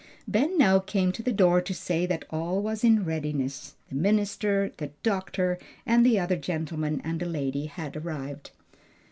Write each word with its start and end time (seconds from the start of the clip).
Ben 0.27 0.57
now 0.57 0.79
came 0.79 1.11
to 1.11 1.21
the 1.21 1.31
door 1.31 1.61
to 1.61 1.75
say 1.75 2.07
that 2.07 2.25
all 2.31 2.59
was 2.59 2.83
in 2.83 3.05
readiness 3.05 3.75
the 3.89 3.93
minister, 3.93 4.71
the 4.77 4.89
doctor, 5.03 5.59
and 5.85 6.03
the 6.03 6.17
other 6.19 6.37
gentleman 6.37 7.01
and 7.03 7.21
a 7.21 7.25
lady 7.27 7.67
had 7.67 7.95
arrived. 7.95 8.49